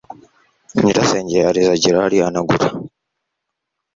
[0.81, 2.67] nyirasenge yarize ageraho arihanagura